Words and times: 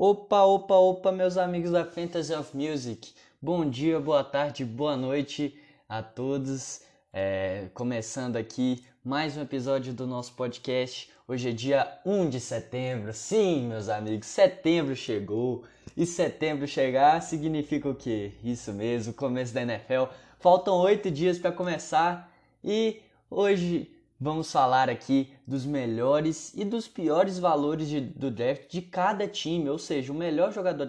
Opa, 0.00 0.44
opa, 0.44 0.76
opa, 0.76 1.10
meus 1.10 1.36
amigos 1.36 1.72
da 1.72 1.84
Fantasy 1.84 2.32
of 2.32 2.56
Music. 2.56 3.12
Bom 3.42 3.68
dia, 3.68 3.98
boa 3.98 4.22
tarde, 4.22 4.64
boa 4.64 4.96
noite 4.96 5.58
a 5.88 6.00
todos. 6.00 6.82
É, 7.12 7.66
começando 7.74 8.36
aqui 8.36 8.84
mais 9.02 9.36
um 9.36 9.42
episódio 9.42 9.92
do 9.92 10.06
nosso 10.06 10.34
podcast. 10.34 11.10
Hoje 11.26 11.48
é 11.48 11.52
dia 11.52 12.00
1 12.06 12.28
de 12.28 12.38
setembro. 12.38 13.12
Sim, 13.12 13.66
meus 13.66 13.88
amigos, 13.88 14.28
setembro 14.28 14.94
chegou. 14.94 15.64
E 15.96 16.06
setembro 16.06 16.68
chegar 16.68 17.20
significa 17.20 17.88
o 17.88 17.94
quê? 17.96 18.34
Isso 18.44 18.72
mesmo, 18.72 19.12
começo 19.12 19.52
da 19.52 19.62
NFL. 19.62 20.04
Faltam 20.38 20.76
oito 20.76 21.10
dias 21.10 21.40
para 21.40 21.50
começar 21.50 22.32
e 22.62 23.02
hoje 23.28 23.90
vamos 24.20 24.50
falar 24.50 24.90
aqui 24.90 25.32
dos 25.46 25.64
melhores 25.64 26.52
e 26.54 26.64
dos 26.64 26.88
piores 26.88 27.38
valores 27.38 27.88
de, 27.88 28.00
do 28.00 28.30
draft 28.30 28.68
de 28.70 28.82
cada 28.82 29.28
time, 29.28 29.70
ou 29.70 29.78
seja, 29.78 30.12
o 30.12 30.16
melhor 30.16 30.52
jogador 30.52 30.86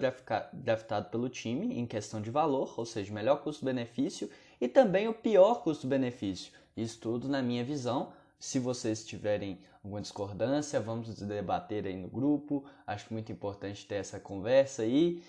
draftado 0.52 1.10
pelo 1.10 1.28
time 1.28 1.78
em 1.78 1.86
questão 1.86 2.20
de 2.20 2.30
valor, 2.30 2.74
ou 2.76 2.84
seja, 2.84 3.12
melhor 3.12 3.42
custo-benefício, 3.42 4.28
e 4.60 4.66
também 4.66 5.06
o 5.06 5.14
pior 5.14 5.62
custo-benefício. 5.62 6.52
Isso 6.76 6.98
tudo 7.00 7.28
na 7.28 7.40
minha 7.40 7.64
visão. 7.64 8.12
Se 8.38 8.58
vocês 8.58 9.04
tiverem 9.04 9.60
alguma 9.82 10.00
discordância, 10.00 10.80
vamos 10.80 11.14
debater 11.14 11.86
aí 11.86 11.96
no 11.96 12.08
grupo. 12.08 12.64
Acho 12.86 13.12
muito 13.12 13.30
importante 13.30 13.86
ter 13.86 13.96
essa 13.96 14.18
conversa 14.18 14.82
aí. 14.82 15.22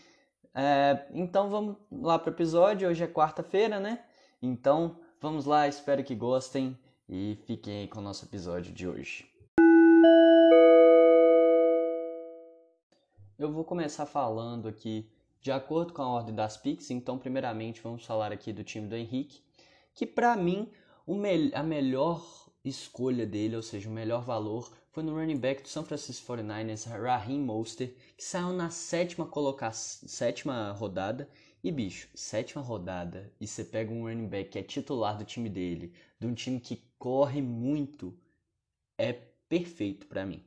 É, 0.53 1.05
então 1.13 1.49
vamos 1.49 1.77
lá 1.91 2.17
para 2.17 2.31
o 2.31 2.33
episódio. 2.33 2.89
Hoje 2.89 3.03
é 3.03 3.07
quarta-feira, 3.07 3.79
né? 3.79 3.99
Então 4.41 4.97
vamos 5.19 5.45
lá, 5.45 5.67
espero 5.67 6.03
que 6.03 6.15
gostem 6.15 6.77
e 7.11 7.37
fiquem 7.45 7.81
aí 7.81 7.87
com 7.89 7.99
o 7.99 8.01
nosso 8.01 8.23
episódio 8.23 8.73
de 8.73 8.87
hoje. 8.87 9.29
Eu 13.37 13.51
vou 13.51 13.65
começar 13.65 14.05
falando 14.05 14.69
aqui 14.69 15.11
de 15.41 15.51
acordo 15.51 15.91
com 15.91 16.01
a 16.01 16.07
ordem 16.07 16.33
das 16.33 16.55
picks, 16.55 16.89
então 16.89 17.17
primeiramente 17.17 17.81
vamos 17.81 18.05
falar 18.05 18.31
aqui 18.31 18.53
do 18.53 18.63
time 18.63 18.87
do 18.87 18.95
Henrique, 18.95 19.41
que 19.93 20.05
para 20.05 20.37
mim 20.37 20.71
me 21.05 21.51
a 21.53 21.61
melhor 21.61 22.23
escolha 22.63 23.25
dele, 23.25 23.57
ou 23.57 23.61
seja, 23.61 23.89
o 23.89 23.91
melhor 23.91 24.23
valor, 24.23 24.71
foi 24.91 25.03
no 25.03 25.15
running 25.15 25.37
back 25.37 25.63
do 25.63 25.67
São 25.67 25.83
Francisco 25.83 26.31
49ers, 26.31 26.87
Raheem 26.87 27.39
Mostert, 27.39 27.93
que 28.15 28.23
saiu 28.23 28.53
na 28.53 28.69
sétima 28.69 29.25
colocação, 29.25 30.07
sétima 30.07 30.71
rodada 30.71 31.27
e 31.63 31.71
bicho, 31.71 32.07
sétima 32.13 32.63
rodada 32.63 33.33
e 33.41 33.47
você 33.47 33.65
pega 33.65 33.91
um 33.91 34.03
running 34.03 34.27
back 34.27 34.51
que 34.51 34.59
é 34.59 34.63
titular 34.63 35.17
do 35.17 35.25
time 35.25 35.49
dele, 35.49 35.93
de 36.19 36.27
um 36.27 36.33
time 36.33 36.59
que 36.59 36.90
corre 37.01 37.41
muito, 37.41 38.15
é 38.95 39.11
perfeito 39.49 40.05
para 40.05 40.23
mim. 40.23 40.45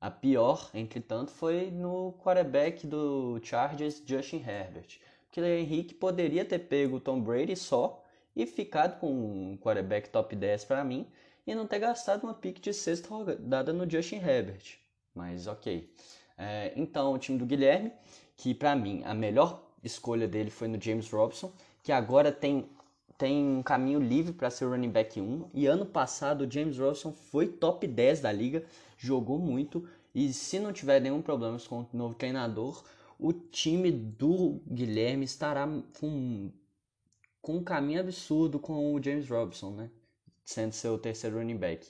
A 0.00 0.10
pior, 0.10 0.68
entretanto, 0.74 1.30
foi 1.30 1.70
no 1.70 2.14
quarterback 2.14 2.84
do 2.84 3.38
Chargers, 3.40 4.02
Justin 4.04 4.38
Herbert. 4.38 4.98
Porque 5.26 5.40
o 5.40 5.44
Henrique 5.44 5.94
poderia 5.94 6.44
ter 6.44 6.58
pego 6.58 6.96
o 6.96 7.00
Tom 7.00 7.20
Brady 7.20 7.54
só 7.54 8.04
e 8.34 8.44
ficado 8.44 8.98
com 8.98 9.06
um 9.06 9.56
quarterback 9.56 10.10
top 10.10 10.34
10 10.34 10.64
para 10.64 10.82
mim 10.82 11.06
e 11.46 11.54
não 11.54 11.64
ter 11.64 11.78
gastado 11.78 12.24
uma 12.24 12.34
pick 12.34 12.60
de 12.60 12.74
sexta 12.74 13.08
rodada 13.08 13.72
no 13.72 13.88
Justin 13.88 14.16
Herbert. 14.16 14.78
Mas 15.14 15.46
ok. 15.46 15.94
É, 16.36 16.72
então, 16.74 17.12
o 17.12 17.18
time 17.18 17.38
do 17.38 17.46
Guilherme, 17.46 17.92
que 18.36 18.52
para 18.52 18.74
mim 18.74 19.04
a 19.04 19.14
melhor 19.14 19.62
escolha 19.80 20.26
dele 20.26 20.50
foi 20.50 20.66
no 20.66 20.82
James 20.82 21.08
Robson, 21.08 21.52
que 21.84 21.92
agora 21.92 22.32
tem, 22.32 22.68
tem 23.24 23.42
um 23.42 23.62
caminho 23.62 23.98
livre 23.98 24.34
para 24.34 24.50
ser 24.50 24.66
o 24.66 24.70
running 24.70 24.90
back 24.90 25.18
1. 25.18 25.48
E 25.54 25.64
ano 25.64 25.86
passado 25.86 26.42
o 26.44 26.50
James 26.50 26.76
Robson 26.76 27.10
foi 27.10 27.48
top 27.48 27.86
10 27.86 28.20
da 28.20 28.30
liga, 28.30 28.62
jogou 28.98 29.38
muito. 29.38 29.88
E 30.14 30.30
se 30.30 30.60
não 30.60 30.74
tiver 30.74 31.00
nenhum 31.00 31.22
problema 31.22 31.58
com 31.66 31.80
o 31.80 31.88
novo 31.90 32.14
treinador, 32.14 32.84
o 33.18 33.32
time 33.32 33.90
do 33.90 34.60
Guilherme 34.70 35.24
estará 35.24 35.66
com, 35.98 36.50
com 37.40 37.56
um 37.56 37.64
caminho 37.64 38.00
absurdo 38.00 38.58
com 38.58 38.92
o 38.92 39.02
James 39.02 39.26
Robson, 39.26 39.70
né? 39.70 39.90
Sendo 40.44 40.72
seu 40.72 40.98
terceiro 40.98 41.38
running 41.38 41.56
back. 41.56 41.88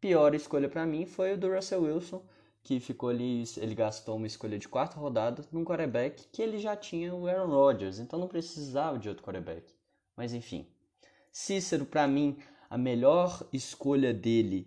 Pior 0.00 0.36
escolha 0.36 0.68
para 0.68 0.86
mim 0.86 1.04
foi 1.04 1.34
o 1.34 1.36
do 1.36 1.52
Russell 1.52 1.82
Wilson, 1.82 2.22
que 2.62 2.78
ficou 2.78 3.08
ali, 3.08 3.42
ele 3.56 3.74
gastou 3.74 4.18
uma 4.18 4.28
escolha 4.28 4.56
de 4.56 4.68
quarta 4.68 5.00
rodada 5.00 5.44
num 5.50 5.64
quarterback 5.64 6.28
que 6.30 6.40
ele 6.40 6.60
já 6.60 6.76
tinha 6.76 7.12
o 7.12 7.26
Aaron 7.26 7.48
Rodgers, 7.48 7.98
então 7.98 8.20
não 8.20 8.28
precisava 8.28 9.00
de 9.00 9.08
outro 9.08 9.24
quarterback. 9.24 9.74
Mas 10.16 10.32
enfim, 10.32 10.64
Cícero 11.38 11.84
para 11.84 12.08
mim 12.08 12.38
a 12.70 12.78
melhor 12.78 13.46
escolha 13.52 14.14
dele 14.14 14.66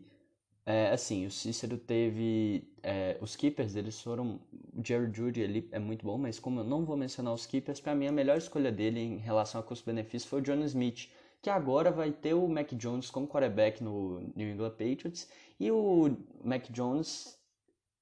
é 0.64 0.92
assim, 0.92 1.26
o 1.26 1.32
Cícero 1.32 1.80
teve 1.80 2.72
é, 2.84 3.18
os 3.20 3.36
keepers, 3.36 3.76
eles 3.76 4.00
foram 4.00 4.40
o 4.72 4.86
Jerry 4.86 5.12
Judy 5.12 5.42
ele 5.42 5.68
é 5.72 5.80
muito 5.80 6.06
bom, 6.06 6.16
mas 6.20 6.38
como 6.38 6.60
eu 6.60 6.64
não 6.64 6.86
vou 6.86 6.96
mencionar 6.96 7.34
os 7.34 7.48
keepers, 7.48 7.80
para 7.80 7.96
mim 7.96 8.06
a 8.06 8.12
melhor 8.12 8.38
escolha 8.38 8.72
dele 8.72 9.00
em 9.00 9.18
relação 9.18 9.60
a 9.60 9.64
custo-benefício 9.64 10.30
foi 10.30 10.42
o 10.42 10.44
John 10.44 10.64
Smith, 10.66 11.10
que 11.42 11.50
agora 11.50 11.90
vai 11.90 12.12
ter 12.12 12.36
o 12.36 12.48
Mac 12.48 12.72
Jones 12.74 13.10
como 13.10 13.28
quarterback 13.28 13.84
no 13.84 14.20
New 14.36 14.54
England 14.54 14.70
Patriots 14.70 15.28
e 15.60 15.72
o 15.72 16.16
Mac 16.44 16.70
Jones 16.70 17.36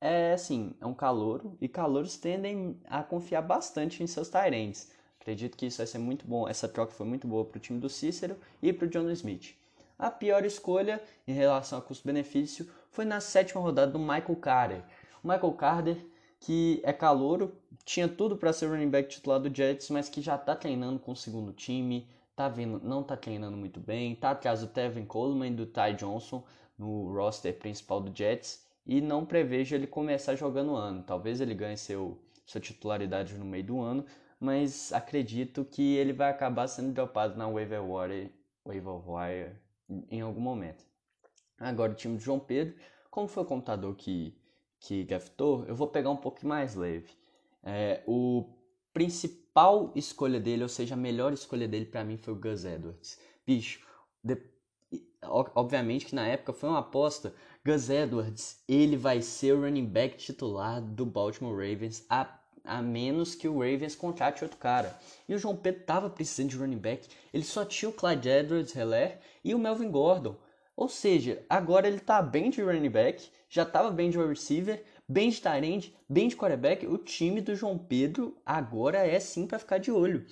é 0.02 0.34
assim, 0.34 0.76
é 0.82 0.86
um 0.86 0.94
calouro 0.94 1.58
e 1.62 1.70
calouros 1.70 2.18
tendem 2.18 2.82
a 2.84 3.02
confiar 3.02 3.44
bastante 3.44 4.04
em 4.04 4.08
seus 4.08 4.28
Tyrants. 4.28 4.92
Acredito 5.28 5.58
que 5.58 5.66
isso 5.66 5.80
vai 5.80 5.88
ser 5.88 5.98
muito 5.98 6.26
bom. 6.26 6.48
Essa 6.48 6.70
troca 6.70 6.94
foi 6.94 7.06
muito 7.06 7.28
boa 7.28 7.44
para 7.44 7.58
o 7.58 7.60
time 7.60 7.82
do 7.82 7.90
Cícero 7.90 8.38
e 8.64 8.72
para 8.72 8.86
o 8.86 8.90
John 8.90 9.10
Smith. 9.10 9.58
A 10.00 10.10
pior 10.10 10.46
escolha 10.46 11.04
em 11.28 11.34
relação 11.34 11.78
a 11.78 11.82
custo-benefício 11.82 12.66
foi 12.90 13.04
na 13.04 13.20
sétima 13.20 13.60
rodada 13.60 13.92
do 13.92 14.00
Michael 14.00 14.38
Carter. 14.38 14.84
O 15.22 15.28
Michael 15.28 15.52
Carter, 15.52 15.98
que 16.40 16.80
é 16.82 16.94
calouro, 16.94 17.54
tinha 17.84 18.08
tudo 18.08 18.38
para 18.38 18.54
ser 18.54 18.68
running 18.68 18.90
back 18.90 19.10
titular 19.10 19.38
do 19.38 19.54
Jets, 19.54 19.90
mas 19.90 20.08
que 20.08 20.22
já 20.22 20.36
está 20.36 20.56
treinando 20.56 20.98
com 20.98 21.12
o 21.12 21.16
segundo 21.16 21.52
time, 21.52 22.08
tá 22.34 22.48
vindo, 22.48 22.80
não 22.82 23.02
está 23.02 23.18
treinando 23.18 23.58
muito 23.58 23.82
bem, 23.82 24.14
está 24.14 24.32
atrás 24.32 24.62
do 24.62 24.68
Tevin 24.68 25.04
Coleman 25.04 25.52
e 25.52 25.56
do 25.56 25.66
Ty 25.66 25.94
Johnson 25.98 26.42
no 26.78 27.14
roster 27.14 27.54
principal 27.60 28.00
do 28.00 28.18
Jets 28.18 28.66
e 28.86 29.02
não 29.02 29.26
prevejo 29.26 29.76
ele 29.76 29.88
começar 29.88 30.36
jogando 30.36 30.74
ano. 30.74 31.04
Talvez 31.04 31.42
ele 31.42 31.54
ganhe 31.54 31.76
seu, 31.76 32.18
sua 32.46 32.62
titularidade 32.62 33.34
no 33.34 33.44
meio 33.44 33.66
do 33.66 33.82
ano, 33.82 34.06
mas 34.40 34.94
acredito 34.94 35.66
que 35.66 35.96
ele 35.96 36.14
vai 36.14 36.30
acabar 36.30 36.68
sendo 36.68 36.94
dropado 36.94 37.38
na 37.38 37.48
waiver 37.48 37.84
wire, 37.84 38.32
waiver 38.66 39.10
wire 39.10 39.56
em 40.10 40.22
algum 40.22 40.42
momento. 40.42 40.86
Agora 41.60 41.92
o 41.92 41.96
time 41.96 42.18
de 42.18 42.24
João 42.24 42.40
Pedro, 42.40 42.76
como 43.10 43.28
foi 43.28 43.44
o 43.44 43.48
computador 43.48 43.96
que, 43.96 44.38
que 44.80 45.04
draftou, 45.04 45.66
eu 45.66 45.76
vou 45.76 45.88
pegar 45.88 46.10
um 46.10 46.18
pouco 46.18 46.46
mais 46.46 46.76
leve. 46.76 47.10
É, 47.64 48.04
o 48.06 48.46
principal 48.94 49.92
escolha 49.96 50.40
dele, 50.40 50.64
ou 50.64 50.70
seja, 50.70 50.94
a 50.94 50.98
melhor 50.98 51.34
escolha 51.34 51.68
dele 51.68 51.86
para 51.86 52.04
mim 52.04 52.18
foi 52.18 52.34
o 52.34 52.40
Gus 52.40 52.64
Edwards. 52.64 53.20
Bicho, 53.46 53.86
de, 54.24 54.38
obviamente 55.24 56.06
que 56.06 56.16
na 56.16 56.28
época 56.28 56.54
foi 56.54 56.70
uma 56.70 56.80
aposta, 56.80 57.34
Gus 57.66 57.90
Edwards, 57.90 58.64
ele 58.68 58.96
vai 58.96 59.22
ser 59.22 59.54
o 59.54 59.62
running 59.62 59.86
back 59.86 60.18
titular 60.18 60.82
do 60.82 61.06
Baltimore 61.06 61.56
Ravens, 61.56 62.06
a, 62.10 62.40
a 62.68 62.82
menos 62.82 63.34
que 63.34 63.48
o 63.48 63.60
Ravens 63.60 63.96
contrate 63.96 64.44
outro 64.44 64.58
cara. 64.58 64.96
E 65.28 65.34
o 65.34 65.38
João 65.38 65.56
Pedro 65.56 65.84
tava 65.84 66.10
precisando 66.10 66.50
de 66.50 66.58
running 66.58 66.78
back, 66.78 67.08
ele 67.34 67.44
só 67.44 67.66
tinha 67.66 67.90
o 67.90 67.94
Clyde 67.94 68.30
Edwards 68.30 68.76
Heller 68.76 69.20
e 69.44 69.56
o 69.56 69.60
Melvin 69.60 69.90
Gordon. 69.90 70.36
Ou 70.76 70.88
seja, 70.88 71.44
agora 71.50 71.88
ele 71.88 72.00
tá 72.00 72.22
bem 72.22 72.50
de 72.50 72.62
running 72.62 72.90
back, 72.90 73.28
já 73.50 73.66
tava 73.66 73.90
bem 73.90 74.10
de 74.10 74.18
receiver, 74.18 74.84
bem 75.10 75.30
de 75.30 75.42
tight 75.42 75.96
bem 76.08 76.28
de 76.28 76.36
quarterback. 76.36 76.86
O 76.86 76.98
time 76.98 77.42
do 77.42 77.56
João 77.56 77.78
Pedro 77.78 78.38
agora 78.46 79.00
é 79.00 79.20
sim 79.20 79.48
para 79.48 79.58
ficar 79.58 79.80
de 79.80 79.92
olho. 79.92 80.26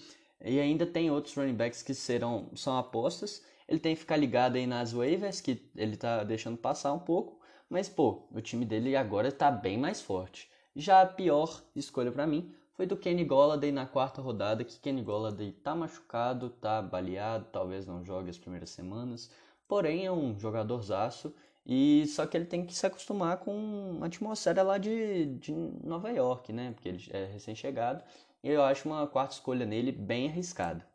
E 0.44 0.60
ainda 0.60 0.86
tem 0.86 1.10
outros 1.10 1.34
running 1.34 1.56
backs 1.56 1.82
que 1.82 1.96
serão 1.96 2.52
são 2.54 2.78
apostas 2.78 3.42
ele 3.68 3.80
tem 3.80 3.96
que 3.96 4.02
ficar 4.02 4.18
ligado 4.18 4.56
aí 4.56 4.68
nas 4.68 4.94
waivers, 4.94 5.42
que 5.42 5.60
ele 5.76 5.98
tá 5.98 6.24
deixando 6.24 6.58
passar 6.58 6.94
um 6.94 7.00
pouco. 7.00 7.40
Mas, 7.70 7.90
pô, 7.90 8.28
o 8.32 8.42
time 8.42 8.64
dele 8.64 8.96
agora 8.96 9.32
tá 9.32 9.50
bem 9.50 9.78
mais 9.78 10.02
forte. 10.02 10.50
Já 10.76 11.02
a 11.02 11.06
pior 11.06 11.64
escolha 11.76 12.12
para 12.12 12.28
mim 12.28 12.54
foi 12.74 12.86
do 12.86 12.98
Kenny 12.98 13.24
Golladay 13.24 13.72
na 13.72 13.86
quarta 13.86 14.22
rodada, 14.22 14.64
que 14.66 14.80
Kenny 14.80 15.02
Golladay 15.02 15.54
tá 15.54 15.74
machucado, 15.74 16.50
tá 16.50 16.82
baleado, 16.82 17.48
talvez 17.52 17.88
não 17.88 18.04
jogue 18.04 18.30
as 18.30 18.38
primeiras 18.38 18.70
semanas. 18.72 19.32
Porém, 19.68 20.06
é 20.06 20.12
um 20.12 20.38
jogador 20.38 20.82
zaço 20.84 21.34
e 21.66 22.06
só 22.08 22.26
que 22.26 22.36
ele 22.36 22.46
tem 22.46 22.66
que 22.66 22.76
se 22.76 22.86
acostumar 22.86 23.38
com 23.38 24.00
a 24.02 24.06
atmosfera 24.06 24.62
lá 24.62 24.78
de, 24.78 25.26
de 25.38 25.54
Nova 25.54 26.12
York, 26.12 26.52
né? 26.52 26.72
Porque 26.74 26.90
ele 26.90 27.04
é 27.10 27.26
recém-chegado. 27.26 28.04
E 28.44 28.50
eu 28.50 28.62
acho 28.62 28.88
uma 28.88 29.08
quarta 29.08 29.34
escolha 29.34 29.66
nele 29.66 29.92
bem 29.92 30.28
arriscada. 30.28 30.86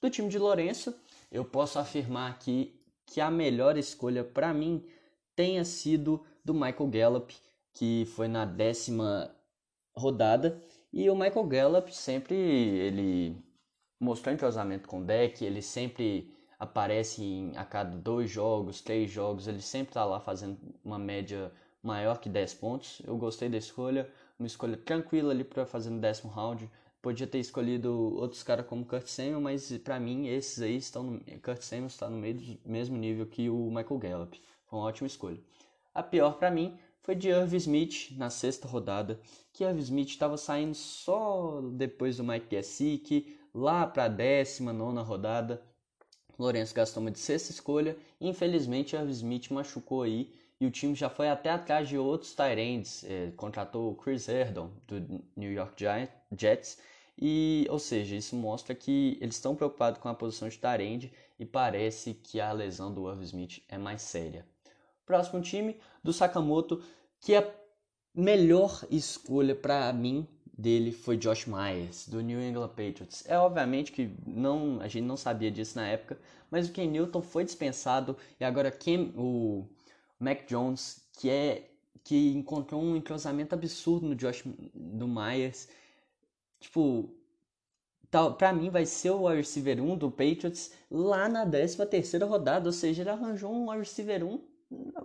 Do 0.00 0.08
time 0.08 0.28
de 0.28 0.38
Lourenço, 0.38 0.94
eu 1.30 1.44
posso 1.44 1.78
afirmar 1.78 2.30
aqui 2.30 2.74
que 3.04 3.20
a 3.20 3.30
melhor 3.30 3.76
escolha 3.76 4.24
para 4.24 4.54
mim 4.54 4.84
tenha 5.36 5.64
sido 5.64 6.24
do 6.44 6.54
Michael 6.54 6.88
Gallup, 6.88 7.34
que 7.72 8.04
foi 8.14 8.28
na 8.28 8.44
décima 8.44 9.34
rodada. 9.96 10.60
E 10.92 11.08
o 11.08 11.14
Michael 11.14 11.46
Gallup 11.46 11.94
sempre 11.94 12.34
ele 12.36 13.36
mostrou 13.98 14.34
entrosamento 14.34 14.88
com 14.88 15.00
o 15.00 15.04
deck, 15.04 15.44
ele 15.44 15.62
sempre 15.62 16.34
aparece 16.58 17.22
em, 17.22 17.56
a 17.56 17.64
cada 17.64 17.96
dois 17.96 18.30
jogos, 18.30 18.80
três 18.80 19.10
jogos, 19.10 19.46
ele 19.46 19.62
sempre 19.62 19.90
está 19.90 20.04
lá 20.04 20.20
fazendo 20.20 20.58
uma 20.84 20.98
média 20.98 21.52
maior 21.82 22.18
que 22.18 22.28
10 22.28 22.54
pontos. 22.54 23.00
Eu 23.06 23.16
gostei 23.16 23.48
da 23.48 23.56
escolha. 23.56 24.10
uma 24.38 24.46
escolha 24.46 24.76
tranquila 24.76 25.32
ali 25.32 25.44
para 25.44 25.64
fazer 25.66 25.90
no 25.90 26.00
décimo 26.00 26.30
round. 26.30 26.68
Podia 27.00 27.26
ter 27.26 27.38
escolhido 27.38 27.90
outros 28.18 28.42
caras 28.42 28.66
como 28.66 28.84
Kurt 28.84 29.06
Samuel, 29.06 29.40
mas 29.40 29.74
para 29.78 29.98
mim 29.98 30.26
esses 30.26 30.60
aí 30.60 30.76
estão 30.76 31.02
no, 31.02 31.20
Kurt 31.40 31.62
Samuel 31.62 31.86
está 31.86 32.10
no 32.10 32.18
meio 32.18 32.34
do 32.34 32.58
mesmo 32.66 32.96
nível 32.96 33.26
que 33.26 33.48
o 33.48 33.70
Michael 33.70 33.98
Gallup. 33.98 34.42
Foi 34.66 34.78
uma 34.78 34.86
ótima 34.86 35.06
escolha. 35.06 35.40
A 35.94 36.02
pior 36.02 36.38
para 36.38 36.50
mim 36.50 36.78
foi 37.10 37.16
de 37.16 37.28
Irv 37.28 37.54
Smith 37.56 38.12
na 38.16 38.30
sexta 38.30 38.68
rodada, 38.68 39.18
que 39.52 39.64
Irv 39.64 39.80
Smith 39.80 40.10
estava 40.10 40.36
saindo 40.36 40.76
só 40.76 41.60
depois 41.72 42.18
do 42.18 42.22
Mike 42.22 42.46
Gesicki, 42.48 43.36
lá 43.52 43.84
para 43.84 44.04
a 44.04 44.08
décima 44.08 44.72
nona 44.72 45.02
rodada. 45.02 45.60
Lourenço 46.38 46.72
gastou 46.72 47.00
uma 47.02 47.10
de 47.10 47.18
sexta 47.18 47.50
escolha. 47.50 47.96
Infelizmente, 48.20 48.94
Irv 48.94 49.10
Smith 49.10 49.50
machucou 49.50 50.02
aí 50.02 50.32
e 50.60 50.66
o 50.66 50.70
time 50.70 50.94
já 50.94 51.10
foi 51.10 51.28
até 51.28 51.50
atrás 51.50 51.88
de 51.88 51.98
outros 51.98 52.32
Tyrands. 52.32 53.02
É, 53.02 53.32
contratou 53.36 53.90
o 53.90 53.96
Chris 53.96 54.28
Herdon 54.28 54.70
do 54.86 55.24
New 55.36 55.52
York 55.52 55.84
Jets 56.38 56.78
e, 57.20 57.66
ou 57.68 57.80
seja, 57.80 58.14
isso 58.14 58.36
mostra 58.36 58.72
que 58.72 59.18
eles 59.20 59.34
estão 59.34 59.56
preocupados 59.56 60.00
com 60.00 60.08
a 60.08 60.14
posição 60.14 60.48
de 60.48 60.58
Tyrande 60.58 61.12
e 61.40 61.44
parece 61.44 62.14
que 62.14 62.40
a 62.40 62.52
lesão 62.52 62.94
do 62.94 63.10
Irv 63.10 63.20
Smith 63.24 63.64
é 63.68 63.76
mais 63.76 64.00
séria. 64.02 64.46
Próximo 65.04 65.42
time 65.42 65.76
do 66.04 66.12
Sakamoto, 66.12 66.80
que 67.20 67.34
a 67.34 67.48
melhor 68.14 68.84
escolha 68.90 69.54
para 69.54 69.92
mim 69.92 70.26
dele 70.56 70.92
foi 70.92 71.16
Josh 71.16 71.46
Myers, 71.46 72.08
do 72.08 72.20
New 72.20 72.40
England 72.40 72.68
Patriots. 72.68 73.24
É 73.26 73.38
obviamente 73.38 73.92
que 73.92 74.10
não, 74.26 74.80
a 74.80 74.88
gente 74.88 75.04
não 75.04 75.16
sabia 75.16 75.50
disso 75.50 75.76
na 75.76 75.86
época, 75.86 76.18
mas 76.50 76.68
o 76.68 76.72
Ken 76.72 76.86
Newton 76.86 77.22
foi 77.22 77.44
dispensado 77.44 78.16
e 78.38 78.44
agora 78.44 78.70
quem 78.70 79.12
o 79.16 79.66
Mac 80.18 80.46
Jones, 80.46 81.02
que 81.18 81.30
é 81.30 81.70
que 82.02 82.32
encontrou 82.32 82.82
um 82.82 82.96
entrosamento 82.96 83.54
absurdo 83.54 84.06
no 84.06 84.14
Josh 84.14 84.42
do 84.74 85.06
Myers 85.06 85.68
Tipo, 86.60 87.10
tal, 88.10 88.34
pra 88.36 88.52
mim 88.52 88.70
vai 88.70 88.84
ser 88.84 89.10
o 89.10 89.26
receiver 89.28 89.82
1 89.82 89.96
do 89.96 90.10
Patriots 90.10 90.72
lá 90.90 91.28
na 91.28 91.46
13 91.46 91.86
terceira 91.86 92.26
rodada, 92.26 92.68
ou 92.68 92.72
seja, 92.72 93.02
ele 93.02 93.10
arranjou 93.10 93.50
um 93.52 93.70
receiver 93.70 94.22
1 94.24 94.40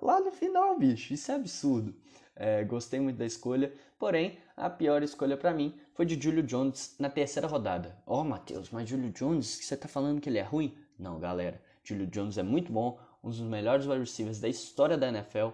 lá 0.02 0.20
no 0.20 0.32
final, 0.32 0.78
bicho. 0.78 1.14
Isso 1.14 1.32
é 1.32 1.36
absurdo. 1.36 1.96
É, 2.36 2.64
gostei 2.64 3.00
muito 3.00 3.18
da 3.18 3.26
escolha, 3.26 3.74
porém, 3.98 4.38
a 4.58 4.70
pior 4.70 5.02
escolha 5.02 5.38
para 5.38 5.54
mim 5.54 5.74
foi 5.94 6.06
de 6.06 6.22
Julio 6.22 6.44
Jones 6.44 6.96
na 7.00 7.10
terceira 7.10 7.48
rodada. 7.48 7.98
Ó, 8.06 8.22
oh, 8.22 8.24
Matheus, 8.26 8.70
mas 8.70 8.90
Julio 8.90 9.12
Jones, 9.12 9.48
você 9.48 9.78
tá 9.78 9.88
falando 9.88 10.20
que 10.20 10.30
ele 10.30 10.38
é 10.38 10.44
ruim? 10.44 10.76
Não, 11.00 11.18
galera. 11.18 11.62
Julio 11.84 12.08
Jones 12.08 12.38
é 12.38 12.44
muito 12.44 12.74
bom, 12.74 13.00
um 13.24 13.30
dos 13.30 13.40
melhores 13.40 13.86
wide 13.86 14.00
receivers 14.00 14.40
da 14.40 14.50
história 14.50 14.98
da 14.98 15.08
NFL. 15.08 15.50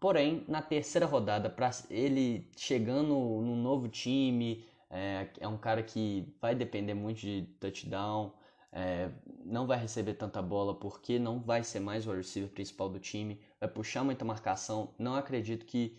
Porém, 0.00 0.44
na 0.48 0.62
terceira 0.62 1.06
rodada, 1.06 1.50
para 1.50 1.70
ele 1.90 2.48
chegando 2.56 3.08
num 3.08 3.60
novo 3.60 3.88
time, 3.88 4.64
é, 4.88 5.26
é 5.40 5.48
um 5.48 5.58
cara 5.58 5.82
que 5.82 6.26
vai 6.40 6.54
depender 6.54 6.94
muito 6.94 7.20
de 7.20 7.42
touchdown, 7.60 8.32
é, 8.72 9.10
não 9.44 9.66
vai 9.66 9.78
receber 9.78 10.14
tanta 10.14 10.42
bola 10.42 10.74
porque 10.74 11.18
não 11.18 11.40
vai 11.40 11.64
ser 11.64 11.80
mais 11.80 12.06
o 12.06 12.12
receiver 12.12 12.50
principal 12.50 12.88
do 12.88 13.00
time, 13.00 13.40
vai 13.60 13.68
puxar 13.68 14.04
muita 14.04 14.24
marcação. 14.24 14.94
Não 14.98 15.14
acredito 15.14 15.64
que 15.64 15.96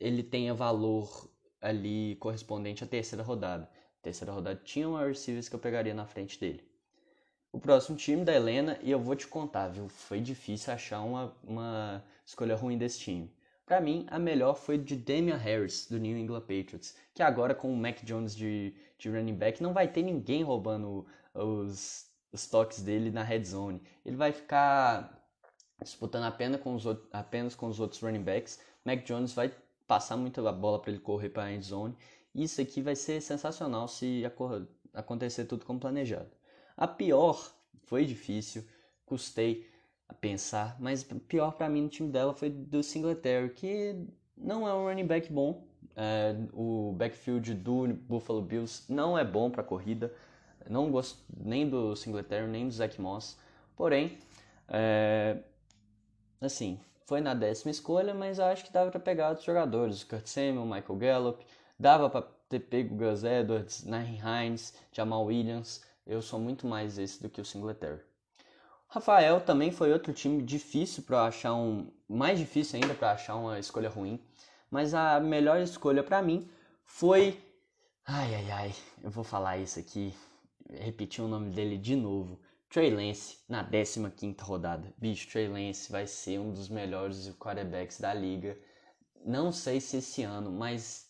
ele 0.00 0.22
tenha 0.22 0.54
valor 0.54 1.28
ali 1.60 2.16
correspondente 2.16 2.84
à 2.84 2.86
terceira 2.86 3.24
rodada. 3.24 3.68
terceira 4.02 4.32
rodada 4.32 4.60
tinha 4.64 4.88
um 4.88 4.96
receivers 4.96 5.48
que 5.48 5.54
eu 5.54 5.60
pegaria 5.60 5.94
na 5.94 6.06
frente 6.06 6.38
dele. 6.38 6.62
O 7.50 7.58
próximo 7.58 7.96
time 7.96 8.24
da 8.24 8.34
Helena, 8.34 8.78
e 8.82 8.90
eu 8.90 8.98
vou 8.98 9.14
te 9.14 9.26
contar, 9.26 9.68
viu? 9.68 9.88
Foi 9.88 10.20
difícil 10.20 10.72
achar 10.72 11.00
uma, 11.02 11.32
uma 11.42 12.04
escolha 12.26 12.56
ruim 12.56 12.76
desse 12.76 12.98
time. 12.98 13.32
Para 13.64 13.80
mim, 13.80 14.04
a 14.10 14.18
melhor 14.18 14.56
foi 14.56 14.76
de 14.76 14.94
Damian 14.96 15.36
Harris, 15.36 15.86
do 15.88 15.98
New 15.98 16.18
England 16.18 16.40
Patriots, 16.40 16.94
que 17.14 17.22
agora 17.22 17.54
com 17.54 17.72
o 17.72 17.76
Mac 17.76 18.02
Jones 18.02 18.36
de, 18.36 18.74
de 18.98 19.08
running 19.08 19.36
back 19.36 19.62
não 19.62 19.72
vai 19.72 19.88
ter 19.88 20.02
ninguém 20.02 20.42
roubando 20.42 21.06
os, 21.34 22.06
os 22.32 22.46
toques 22.46 22.80
dele 22.82 23.10
na 23.10 23.22
red 23.22 23.44
zone. 23.44 23.82
Ele 24.04 24.16
vai 24.16 24.32
ficar 24.32 25.22
disputando 25.82 26.24
apenas 26.24 26.60
com 26.60 26.74
os, 26.74 26.84
apenas 27.12 27.54
com 27.54 27.66
os 27.68 27.80
outros 27.80 28.00
running 28.00 28.22
backs. 28.22 28.60
Mac 28.84 29.04
Jones 29.04 29.32
vai 29.32 29.52
passar 29.86 30.16
muita 30.16 30.40
bola 30.52 30.80
para 30.80 30.90
ele 30.90 31.00
correr 31.00 31.28
para 31.28 31.44
a 31.44 31.52
end 31.52 31.64
zone. 31.64 31.96
Isso 32.34 32.60
aqui 32.60 32.80
vai 32.80 32.96
ser 32.96 33.20
sensacional 33.20 33.86
se 33.88 34.22
acontecer 34.92 35.44
tudo 35.44 35.64
como 35.64 35.80
planejado. 35.80 36.30
A 36.76 36.86
pior 36.86 37.52
foi 37.84 38.04
difícil, 38.04 38.64
custei 39.06 39.70
a 40.08 40.14
pensar, 40.14 40.76
mas 40.80 41.04
pior 41.28 41.52
para 41.52 41.68
mim 41.68 41.82
no 41.82 41.88
time 41.88 42.10
dela 42.10 42.34
foi 42.34 42.50
do 42.50 42.82
Singletary, 42.82 43.50
que 43.50 44.06
não 44.36 44.66
é 44.66 44.74
um 44.74 44.84
running 44.84 45.06
back 45.06 45.32
bom. 45.32 45.66
É, 45.96 46.34
o 46.52 46.92
backfield 46.96 47.54
do 47.54 47.86
Buffalo 47.94 48.42
Bills 48.42 48.92
não 48.92 49.16
é 49.16 49.24
bom 49.24 49.48
para 49.50 49.62
corrida. 49.62 50.12
Não 50.68 50.90
gosto 50.90 51.18
nem 51.36 51.68
do 51.68 51.94
Singletary 51.94 52.46
nem 52.46 52.68
do 52.68 52.74
Zach 52.74 53.00
Moss. 53.00 53.38
Porém, 53.76 54.18
é, 54.68 55.38
assim, 56.40 56.80
foi 57.06 57.20
na 57.20 57.34
décima 57.34 57.70
escolha, 57.70 58.14
mas 58.14 58.40
acho 58.40 58.64
que 58.64 58.72
dava 58.72 58.90
para 58.90 59.00
pegar 59.00 59.28
outros 59.28 59.46
jogadores, 59.46 60.02
o 60.02 60.06
Kurt 60.06 60.26
Samuel, 60.26 60.64
Michael 60.64 60.98
Gallup, 60.98 61.46
dava 61.78 62.08
para 62.08 62.22
ter 62.48 62.60
pego 62.60 62.96
Gus 62.96 63.24
Edwards, 63.24 63.84
Nairn 63.84 64.18
Hines, 64.18 64.74
Jamal 64.92 65.24
Williams. 65.24 65.82
Eu 66.06 66.22
sou 66.22 66.38
muito 66.38 66.66
mais 66.66 66.98
esse 66.98 67.22
do 67.22 67.28
que 67.28 67.40
o 67.40 67.44
Singletary. 67.44 68.00
Rafael 68.88 69.40
também 69.40 69.72
foi 69.72 69.92
outro 69.92 70.12
time 70.12 70.42
difícil 70.42 71.02
para 71.02 71.24
achar 71.24 71.54
um, 71.54 71.90
mais 72.08 72.38
difícil 72.38 72.80
ainda 72.80 72.94
para 72.94 73.12
achar 73.12 73.34
uma 73.34 73.58
escolha 73.58 73.88
ruim, 73.88 74.20
mas 74.70 74.94
a 74.94 75.18
melhor 75.18 75.58
escolha 75.60 76.02
para 76.02 76.22
mim 76.22 76.48
foi, 76.84 77.42
ai 78.06 78.34
ai 78.36 78.50
ai, 78.52 78.74
eu 79.02 79.10
vou 79.10 79.24
falar 79.24 79.58
isso 79.58 79.80
aqui, 79.80 80.14
repetir 80.80 81.24
o 81.24 81.28
nome 81.28 81.50
dele 81.50 81.76
de 81.76 81.96
novo, 81.96 82.40
Trey 82.68 82.90
Lance 82.90 83.38
na 83.48 83.62
15ª 83.62 84.40
rodada. 84.42 84.92
Bicho, 84.98 85.28
Trey 85.28 85.48
Lance 85.48 85.92
vai 85.92 86.06
ser 86.06 86.40
um 86.40 86.52
dos 86.52 86.68
melhores 86.68 87.30
quarterbacks 87.38 88.00
da 88.00 88.12
liga. 88.12 88.58
Não 89.24 89.52
sei 89.52 89.80
se 89.80 89.98
esse 89.98 90.22
ano, 90.22 90.50
mas 90.50 91.08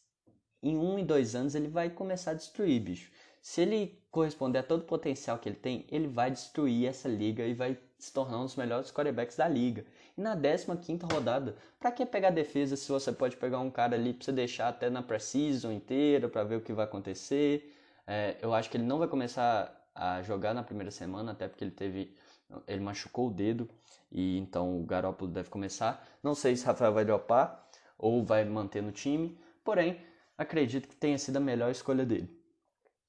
em 0.62 0.76
um 0.76 0.98
e 0.98 1.04
dois 1.04 1.34
anos 1.34 1.54
ele 1.54 1.68
vai 1.68 1.90
começar 1.90 2.32
a 2.32 2.34
destruir, 2.34 2.80
bicho. 2.80 3.10
Se 3.40 3.60
ele 3.60 4.02
corresponder 4.10 4.60
a 4.60 4.62
todo 4.62 4.80
o 4.80 4.86
potencial 4.86 5.38
que 5.38 5.48
ele 5.48 5.56
tem, 5.56 5.84
ele 5.90 6.06
vai 6.06 6.30
destruir 6.30 6.86
essa 6.86 7.08
liga 7.08 7.44
e 7.44 7.52
vai 7.52 7.78
se 7.98 8.12
tornar 8.12 8.38
um 8.40 8.44
dos 8.44 8.56
melhores 8.56 8.90
quarterbacks 8.90 9.36
da 9.36 9.48
liga. 9.48 9.84
E 10.16 10.20
na 10.20 10.34
15 10.36 11.04
rodada, 11.12 11.56
para 11.78 11.90
que 11.90 12.06
pegar 12.06 12.30
defesa 12.30 12.76
se 12.76 12.90
você 12.90 13.12
pode 13.12 13.36
pegar 13.36 13.60
um 13.60 13.70
cara 13.70 13.96
ali 13.96 14.12
para 14.14 14.24
você 14.24 14.32
deixar 14.32 14.68
até 14.68 14.88
na 14.88 15.02
preseason 15.02 15.72
inteira 15.72 16.28
para 16.28 16.44
ver 16.44 16.56
o 16.56 16.60
que 16.60 16.72
vai 16.72 16.84
acontecer? 16.84 17.74
É, 18.06 18.36
eu 18.42 18.52
acho 18.52 18.70
que 18.70 18.76
ele 18.76 18.84
não 18.84 18.98
vai 18.98 19.08
começar 19.08 19.88
a 19.94 20.22
jogar 20.22 20.54
na 20.54 20.62
primeira 20.62 20.90
semana, 20.90 21.32
até 21.32 21.48
porque 21.48 21.64
ele 21.64 21.70
teve 21.70 22.14
ele 22.66 22.80
machucou 22.80 23.28
o 23.28 23.32
dedo 23.32 23.68
e 24.10 24.38
então 24.38 24.80
o 24.80 24.84
Garoppolo 24.84 25.30
deve 25.30 25.48
começar. 25.48 26.06
Não 26.22 26.34
sei 26.34 26.56
se 26.56 26.64
Rafael 26.64 26.92
vai 26.92 27.04
dropar 27.04 27.68
ou 27.98 28.24
vai 28.24 28.44
manter 28.44 28.82
no 28.82 28.92
time, 28.92 29.38
porém 29.64 30.00
acredito 30.36 30.88
que 30.88 30.96
tenha 30.96 31.18
sido 31.18 31.36
a 31.36 31.40
melhor 31.40 31.70
escolha 31.70 32.04
dele. 32.04 32.28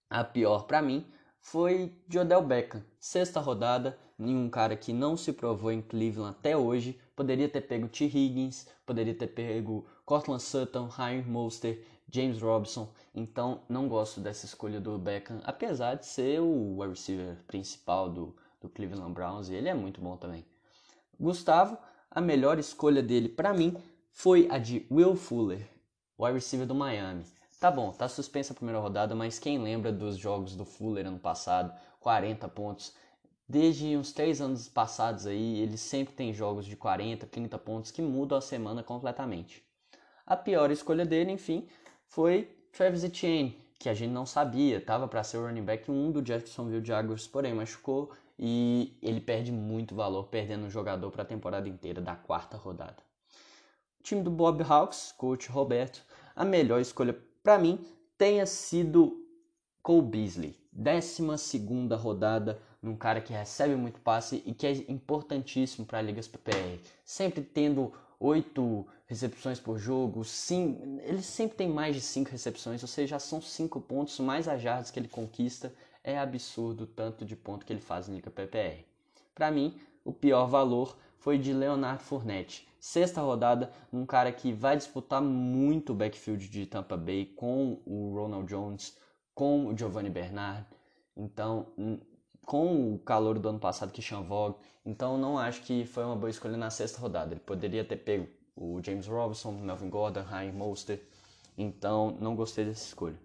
A 0.10 0.24
pior 0.24 0.66
para 0.66 0.82
mim 0.82 1.06
foi 1.40 1.96
de 2.08 2.18
Odell 2.18 2.42
Beckham. 2.42 2.84
Sexta 3.00 3.40
rodada, 3.40 3.98
nenhum 4.18 4.50
cara 4.50 4.76
que 4.76 4.94
não 4.94 5.18
se 5.18 5.34
provou 5.34 5.72
em 5.72 5.82
Cleveland 5.82 6.36
até 6.38 6.56
hoje. 6.56 7.00
Poderia 7.16 7.50
ter 7.50 7.62
pego 7.62 7.88
T. 7.88 8.06
Higgins, 8.06 8.68
poderia 8.86 9.16
ter 9.16 9.28
pego 9.28 9.86
Cortland 10.06 10.42
Sutton, 10.42 10.88
Ryan 10.88 11.24
Monster, 11.24 11.84
James 12.12 12.42
Robinson. 12.42 12.90
Então 13.14 13.62
não 13.68 13.88
gosto 13.88 14.20
dessa 14.20 14.46
escolha 14.46 14.80
do 14.80 14.98
Beckham, 14.98 15.40
apesar 15.44 15.96
de 15.96 16.06
ser 16.06 16.40
o 16.42 16.78
wide 16.80 16.92
receiver 16.94 17.38
principal 17.48 18.10
do, 18.10 18.36
do 18.62 18.70
Cleveland 18.70 19.14
Browns 19.14 19.50
e 19.50 19.56
ele 19.56 19.70
é 19.70 19.74
muito 19.74 20.02
bom 20.02 20.18
também. 20.18 20.46
Gustavo, 21.20 21.78
a 22.12 22.22
melhor 22.22 22.60
escolha 22.60 23.02
dele 23.02 23.30
para 23.30 23.54
mim 23.54 23.76
foi 24.12 24.48
a 24.50 24.58
de 24.58 24.86
Will 24.90 25.16
Fuller, 25.16 25.68
wide 26.18 26.36
receiver 26.36 26.68
do 26.68 26.76
Miami. 26.76 27.26
Tá 27.60 27.72
bom, 27.72 27.92
tá 27.92 28.08
suspensa 28.08 28.54
a 28.54 28.56
primeira 28.56 28.80
rodada, 28.80 29.16
mas 29.16 29.40
quem 29.40 29.58
lembra 29.58 29.92
dos 29.92 30.18
jogos 30.18 30.56
do 30.56 30.66
Fuller 30.66 31.08
ano 31.08 31.20
passado? 31.20 31.74
40 32.00 32.48
pontos. 32.50 32.94
Desde 33.48 33.96
uns 33.96 34.12
3 34.12 34.42
anos 34.42 34.68
passados 34.68 35.26
aí, 35.26 35.60
ele 35.60 35.78
sempre 35.78 36.14
tem 36.14 36.34
jogos 36.34 36.66
de 36.66 36.76
40, 36.76 37.26
30 37.28 37.58
pontos 37.60 37.92
que 37.92 38.02
mudam 38.02 38.38
a 38.38 38.42
semana 38.42 38.84
completamente. 38.84 39.64
A 40.26 40.36
pior 40.36 40.72
escolha 40.72 41.06
dele, 41.06 41.32
enfim, 41.32 41.68
foi 42.08 42.50
Travis 42.72 43.04
Etienne, 43.04 43.58
que 43.80 43.90
a 43.90 43.94
gente 43.94 44.12
não 44.12 44.26
sabia, 44.26 44.82
tava 44.82 45.08
para 45.08 45.24
ser 45.24 45.38
o 45.38 45.46
running 45.46 45.64
back 45.64 45.90
1 45.90 46.12
do 46.12 46.22
Jacksonville 46.22 46.86
Jaguars, 46.86 47.28
porém 47.28 47.54
machucou 47.54 48.12
e 48.38 48.98
ele 49.02 49.22
perde 49.22 49.52
muito 49.52 49.96
valor 49.96 50.26
perdendo 50.26 50.66
um 50.66 50.70
jogador 50.70 51.10
para 51.12 51.24
a 51.24 51.26
temporada 51.26 51.70
inteira 51.70 52.02
da 52.02 52.16
quarta 52.16 52.58
rodada. 52.58 52.98
O 54.00 54.04
time 54.04 54.22
do 54.22 54.32
Bob 54.32 54.62
Hawks, 54.64 55.14
coach 55.18 55.50
Roberto, 55.50 56.04
a 56.36 56.44
melhor 56.44 56.80
escolha 56.80 57.18
para 57.44 57.58
mim, 57.58 57.86
tenha 58.18 58.46
sido 58.46 59.24
Cole 59.82 60.02
Beasley. 60.02 60.56
12 60.72 61.24
rodada, 61.98 62.62
num 62.82 62.96
cara 62.98 63.22
que 63.22 63.32
recebe 63.32 63.76
muito 63.76 64.02
passe 64.02 64.44
e 64.46 64.54
que 64.54 64.68
é 64.68 64.72
importantíssimo 64.90 65.86
para 65.86 66.02
ligas 66.02 66.28
PPR. 66.28 66.80
Sempre 67.06 67.42
tendo 67.42 67.94
8 68.20 68.88
recepções 69.08 69.60
por 69.60 69.78
jogo, 69.78 70.24
sim, 70.24 71.00
ele 71.04 71.22
sempre 71.22 71.58
tem 71.58 71.70
mais 71.70 71.96
de 71.96 72.02
5 72.02 72.30
recepções, 72.32 72.82
ou 72.82 72.88
seja, 72.88 73.20
são 73.20 73.42
5 73.42 73.80
pontos 73.82 74.20
mais 74.20 74.48
a 74.48 74.58
jardas 74.58 74.92
que 74.92 75.00
ele 75.00 75.08
conquista. 75.08 75.74
É 76.04 76.18
absurdo 76.18 76.84
o 76.84 76.88
tanto 76.88 77.26
de 77.26 77.36
ponto 77.36 77.66
que 77.66 77.74
ele 77.74 77.82
faz 77.82 78.08
em 78.08 78.16
Liga 78.16 78.30
PPR. 78.30 78.86
Para 79.34 79.52
mim, 79.52 79.80
o 80.04 80.14
pior 80.14 80.46
valor 80.48 80.98
foi 81.18 81.38
de 81.38 81.52
Leonardo 81.52 82.04
Fournette. 82.04 82.68
Sexta 82.80 83.22
rodada, 83.22 83.72
um 83.92 84.06
cara 84.06 84.32
que 84.32 84.54
vai 84.54 84.78
disputar 84.78 85.22
muito 85.22 85.92
o 85.92 85.96
backfield 85.96 86.48
de 86.48 86.68
Tampa 86.68 86.96
Bay 86.96 87.26
com 87.26 87.80
o 87.86 88.14
Ronald 88.14 88.48
Jones, 88.48 88.96
com 89.34 89.66
o 89.66 89.76
Giovanni 89.76 90.10
Bernard. 90.12 90.68
Então, 91.18 91.68
com 92.46 92.94
o 92.94 93.00
calor 93.00 93.40
do 93.40 93.50
ano 93.50 93.60
passado 93.60 93.92
que 93.92 94.02
Vogue, 94.16 94.58
então 94.86 95.18
não 95.18 95.38
acho 95.38 95.62
que 95.64 95.86
foi 95.86 96.04
uma 96.04 96.16
boa 96.16 96.30
escolha 96.30 96.56
na 96.56 96.70
sexta 96.70 97.00
rodada. 97.00 97.34
Ele 97.34 97.40
poderia 97.40 97.84
ter 97.84 97.98
pego 97.98 98.28
o 98.56 98.80
James 98.84 99.08
Robinson, 99.08 99.52
Melvin 99.52 99.90
Gordon, 99.90 100.22
Ryan 100.22 100.54
Mostert, 100.54 101.02
então 101.58 102.16
não 102.20 102.36
gostei 102.36 102.66
dessa 102.66 102.86
escolha. 102.86 103.20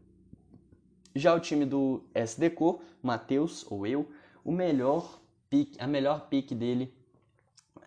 Já 1.14 1.34
o 1.34 1.40
time 1.40 1.66
do 1.66 2.02
SDCO, 2.14 2.80
Matheus 3.02 3.66
ou 3.70 3.86
eu, 3.86 4.08
o 4.44 4.52
melhor 4.52 5.20
pick, 5.48 5.76
a 5.80 5.86
melhor 5.86 6.28
pick 6.28 6.52
dele, 6.52 6.94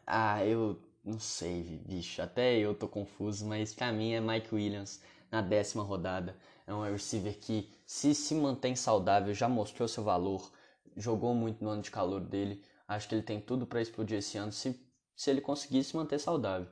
ah, 0.06 0.46
eu 0.46 0.80
não 1.04 1.20
sei, 1.20 1.82
bicho, 1.86 2.22
até 2.22 2.58
eu 2.58 2.76
tô 2.76 2.88
confuso, 2.88 3.46
mas 3.46 3.74
pra 3.74 3.92
mim 3.92 4.14
é 4.14 4.22
Mike 4.22 4.54
Williams 4.54 5.02
na 5.32 5.42
décima 5.42 5.84
rodada. 5.84 6.38
É 6.66 6.74
um 6.74 6.84
receiver 6.84 7.38
que, 7.38 7.70
se 7.86 8.14
se 8.14 8.36
mantém 8.36 8.76
saudável, 8.76 9.34
já 9.34 9.50
mostrou 9.50 9.88
seu 9.88 10.04
valor, 10.04 10.50
jogou 10.96 11.34
muito 11.34 11.64
no 11.64 11.70
ano 11.70 11.82
de 11.82 11.92
calor 11.92 12.22
dele. 12.22 12.64
Acho 12.88 13.08
que 13.08 13.16
ele 13.16 13.24
tem 13.24 13.40
tudo 13.40 13.66
para 13.66 13.82
explodir 13.82 14.18
esse 14.18 14.38
ano 14.38 14.52
se, 14.52 14.80
se 15.16 15.30
ele 15.30 15.42
conseguir 15.42 15.84
se 15.84 15.96
manter 15.96 16.20
saudável. 16.20 16.68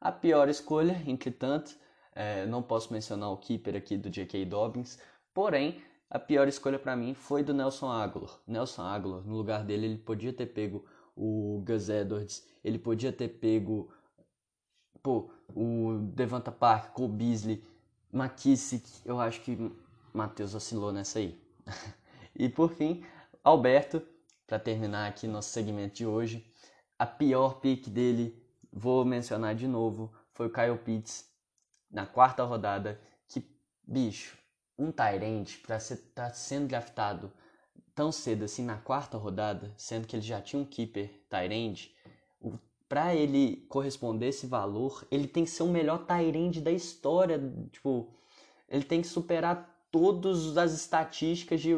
A 0.00 0.12
pior 0.12 0.48
escolha, 0.48 1.00
entretanto, 1.06 1.74
é, 2.14 2.46
não 2.46 2.62
posso 2.62 2.92
mencionar 2.92 3.30
o 3.30 3.36
keeper 3.36 3.76
aqui 3.76 3.96
do 3.96 4.10
J.K. 4.10 4.44
Dobbins, 4.44 4.98
porém, 5.34 5.82
a 6.08 6.18
pior 6.18 6.46
escolha 6.46 6.78
para 6.78 6.96
mim 6.96 7.14
foi 7.14 7.42
do 7.42 7.52
Nelson 7.52 7.90
Aguilar. 7.90 8.38
Nelson 8.46 8.82
Aguilar, 8.82 9.22
no 9.22 9.36
lugar 9.36 9.64
dele, 9.64 9.86
ele 9.86 9.98
podia 9.98 10.32
ter 10.32 10.46
pego 10.46 10.84
o 11.16 11.62
Gus 11.66 11.88
Edwards, 11.88 12.46
ele 12.62 12.78
podia 12.78 13.12
ter 13.12 13.28
pego 13.28 13.90
pô, 15.02 15.30
o 15.54 15.98
Devonta 16.14 16.50
Park, 16.50 16.92
Cole 16.92 17.12
Beasley, 17.12 17.62
McKissick, 18.12 18.88
eu 19.04 19.20
acho 19.20 19.40
que 19.42 19.56
Matheus 20.12 20.54
oscilou 20.54 20.92
nessa 20.92 21.20
aí. 21.20 21.40
e 22.34 22.48
por 22.48 22.70
fim, 22.72 23.04
Alberto, 23.46 24.02
para 24.44 24.58
terminar 24.58 25.06
aqui 25.06 25.28
nosso 25.28 25.50
segmento 25.50 25.94
de 25.94 26.04
hoje, 26.04 26.44
a 26.98 27.06
pior 27.06 27.60
pick 27.60 27.88
dele, 27.88 28.44
vou 28.72 29.04
mencionar 29.04 29.54
de 29.54 29.68
novo, 29.68 30.12
foi 30.32 30.48
o 30.48 30.52
Kyle 30.52 30.76
Pitts 30.76 31.30
na 31.88 32.04
quarta 32.04 32.42
rodada, 32.42 33.00
que 33.28 33.48
bicho, 33.86 34.36
um 34.76 34.90
Tyrant 34.90 35.60
para 35.64 35.76
estar 35.76 35.96
tá 36.12 36.30
sendo 36.30 36.66
draftado 36.66 37.32
tão 37.94 38.10
cedo 38.10 38.44
assim 38.44 38.64
na 38.64 38.78
quarta 38.78 39.16
rodada, 39.16 39.72
sendo 39.76 40.08
que 40.08 40.16
ele 40.16 40.26
já 40.26 40.42
tinha 40.42 40.60
um 40.60 40.66
keeper 40.66 41.08
Tyrant, 41.30 41.86
para 42.88 43.14
ele 43.14 43.64
corresponder 43.68 44.30
esse 44.30 44.48
valor, 44.48 45.06
ele 45.08 45.28
tem 45.28 45.44
que 45.44 45.50
ser 45.50 45.62
o 45.62 45.68
melhor 45.68 46.04
Tyrant 46.04 46.56
da 46.56 46.72
história, 46.72 47.40
tipo, 47.70 48.12
ele 48.68 48.82
tem 48.82 49.02
que 49.02 49.06
superar 49.06 49.86
todas 49.92 50.58
as 50.58 50.72
estatísticas 50.72 51.60
de 51.60 51.76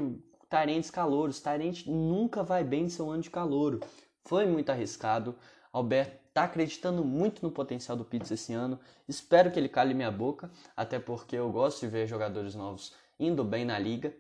Tarentes 0.49 0.91
calouros. 0.91 1.41
Tarente 1.41 1.91
nunca 1.91 2.43
vai 2.43 2.65
bem 2.65 2.85
no 2.85 2.91
seu 2.91 3.11
ano 3.11 3.23
de 3.23 3.31
calouro. 3.31 3.81
Foi 4.25 4.47
muito 4.47 4.71
arriscado. 4.71 5.35
Alberto 5.73 6.17
está 6.29 6.45
acreditando 6.45 7.05
muito 7.05 7.43
no 7.43 7.51
potencial 7.51 7.97
do 7.97 8.05
Pitts 8.05 8.31
esse 8.31 8.53
ano. 8.53 8.79
Espero 9.09 9.51
que 9.51 9.59
ele 9.59 9.69
cale 9.69 9.93
minha 9.93 10.11
boca, 10.11 10.51
até 10.77 10.99
porque 10.99 11.37
eu 11.37 11.51
gosto 11.51 11.81
de 11.81 11.89
ver 11.89 12.07
jogadores 12.07 12.55
novos 12.55 12.95
indo 13.19 13.43
bem 13.43 13.65
na 13.65 13.79
liga. 13.79 14.15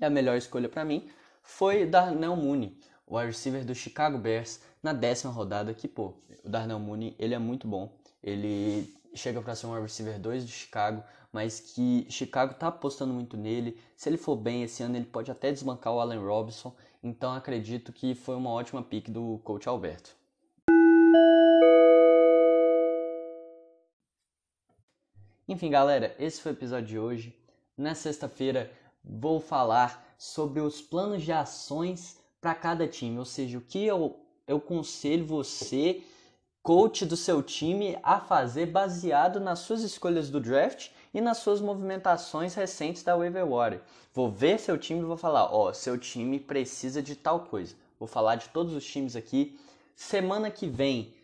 E 0.00 0.04
a 0.04 0.10
melhor 0.10 0.36
escolha 0.36 0.68
para 0.68 0.84
mim 0.84 1.08
foi 1.42 1.86
Darnell 1.86 2.36
Mooney, 2.36 2.78
o 3.06 3.16
wide 3.16 3.28
receiver 3.28 3.64
do 3.64 3.74
Chicago 3.74 4.18
Bears, 4.18 4.60
na 4.82 4.92
décima 4.92 5.32
rodada. 5.32 5.72
Que 5.74 5.86
pô, 5.86 6.14
o 6.44 6.48
Darnell 6.48 6.78
Mooney 6.78 7.14
ele 7.18 7.34
é 7.34 7.38
muito 7.38 7.68
bom. 7.68 7.96
Ele 8.22 8.95
chega 9.16 9.40
para 9.40 9.54
ser 9.54 9.66
um 9.66 9.80
receiver 9.80 10.18
2 10.18 10.44
do 10.44 10.50
Chicago, 10.50 11.02
mas 11.32 11.60
que 11.60 12.06
Chicago 12.08 12.52
está 12.52 12.68
apostando 12.68 13.12
muito 13.12 13.36
nele. 13.36 13.78
Se 13.96 14.08
ele 14.08 14.16
for 14.16 14.36
bem 14.36 14.62
esse 14.62 14.82
ano, 14.82 14.96
ele 14.96 15.06
pode 15.06 15.30
até 15.30 15.50
desbancar 15.50 15.92
o 15.92 16.00
Allen 16.00 16.18
Robinson. 16.18 16.74
Então 17.02 17.32
acredito 17.32 17.92
que 17.92 18.14
foi 18.14 18.36
uma 18.36 18.50
ótima 18.50 18.82
pick 18.82 19.08
do 19.08 19.38
coach 19.44 19.68
Alberto. 19.68 20.16
Enfim, 25.48 25.70
galera, 25.70 26.14
esse 26.18 26.40
foi 26.40 26.52
o 26.52 26.54
episódio 26.54 26.86
de 26.86 26.98
hoje. 26.98 27.38
Na 27.76 27.94
sexta-feira 27.94 28.72
vou 29.04 29.38
falar 29.38 30.14
sobre 30.18 30.60
os 30.60 30.80
planos 30.80 31.22
de 31.22 31.30
ações 31.30 32.18
para 32.40 32.54
cada 32.54 32.88
time, 32.88 33.18
ou 33.18 33.24
seja, 33.24 33.58
o 33.58 33.60
que 33.60 33.84
eu, 33.84 34.18
eu 34.46 34.60
conselho 34.60 35.26
você 35.26 36.02
coach 36.66 37.06
do 37.06 37.16
seu 37.16 37.44
time 37.44 37.96
a 38.02 38.18
fazer 38.18 38.66
baseado 38.66 39.38
nas 39.38 39.60
suas 39.60 39.82
escolhas 39.82 40.28
do 40.28 40.40
draft 40.40 40.88
e 41.14 41.20
nas 41.20 41.38
suas 41.38 41.60
movimentações 41.60 42.56
recentes 42.56 43.04
da 43.04 43.16
waiver 43.16 43.46
wire. 43.46 43.80
Vou 44.12 44.32
ver 44.32 44.58
seu 44.58 44.76
time 44.76 44.98
e 44.98 45.04
vou 45.04 45.16
falar, 45.16 45.44
ó, 45.44 45.68
oh, 45.68 45.72
seu 45.72 45.96
time 45.96 46.40
precisa 46.40 47.00
de 47.00 47.14
tal 47.14 47.44
coisa. 47.44 47.76
Vou 48.00 48.08
falar 48.08 48.34
de 48.34 48.48
todos 48.48 48.74
os 48.74 48.84
times 48.84 49.14
aqui. 49.14 49.56
Semana 49.94 50.50
que 50.50 50.66
vem 50.66 51.14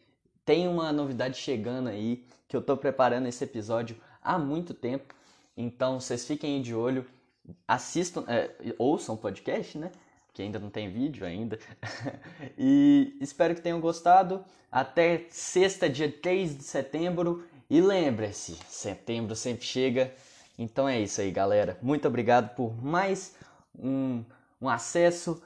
tem 0.45 0.69
uma 0.69 0.93
novidade 0.93 1.37
chegando 1.39 1.89
aí 1.89 2.25
que 2.47 2.57
eu 2.57 2.63
tô 2.63 2.77
preparando 2.77 3.27
esse 3.27 3.43
episódio 3.43 3.97
há 4.23 4.39
muito 4.39 4.73
tempo. 4.73 5.13
Então 5.57 5.99
vocês 5.99 6.25
fiquem 6.25 6.63
de 6.63 6.73
olho, 6.73 7.05
assistam, 7.67 8.25
é, 8.29 8.55
ouçam 8.79 9.17
o 9.17 9.19
podcast, 9.19 9.77
né? 9.77 9.91
Que 10.33 10.43
ainda 10.43 10.59
não 10.59 10.71
tem 10.71 10.91
vídeo 10.91 11.27
ainda. 11.27 11.59
e 12.57 13.17
espero 13.21 13.55
que 13.55 13.61
tenham 13.61 13.81
gostado. 13.81 14.45
Até 14.71 15.27
sexta, 15.29 15.89
dia 15.89 16.11
3 16.11 16.59
de 16.59 16.65
setembro. 16.65 17.45
E 17.69 17.81
lembre-se, 17.81 18.57
setembro 18.69 19.37
sempre 19.37 19.65
chega. 19.65 20.15
Então 20.59 20.89
é 20.89 21.01
isso 21.01 21.21
aí, 21.21 21.31
galera. 21.31 21.79
Muito 21.83 22.07
obrigado 22.07 22.55
por 22.55 22.75
mais 22.83 23.35
um, 23.79 24.25
um 24.61 24.69
acesso. 24.69 25.43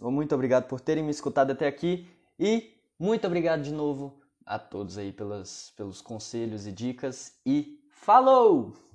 Muito 0.00 0.34
obrigado 0.34 0.66
por 0.66 0.80
terem 0.80 1.04
me 1.04 1.10
escutado 1.10 1.52
até 1.52 1.66
aqui. 1.66 2.08
E 2.38 2.74
muito 2.98 3.26
obrigado 3.26 3.62
de 3.62 3.72
novo 3.72 4.20
a 4.46 4.58
todos 4.58 4.98
aí 4.98 5.12
pelas, 5.12 5.72
pelos 5.76 6.00
conselhos 6.00 6.66
e 6.66 6.72
dicas. 6.72 7.34
E 7.44 7.80
falou! 7.90 8.89